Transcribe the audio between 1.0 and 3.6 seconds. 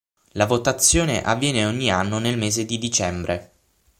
avviene ogni anno nel mese di dicembre.